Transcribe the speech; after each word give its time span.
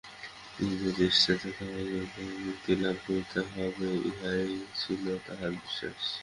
নিজেদের 0.59 0.93
চেষ্টাতেই 1.15 1.53
আমাদিগকে 1.63 2.21
মুক্তিলাভ 2.39 2.95
করিতে 3.05 3.39
হইবে, 3.49 3.87
ইহাই 4.09 4.43
ছিল 4.75 5.03
তাঁহার 5.25 5.51
বিশ্বাস। 5.59 6.01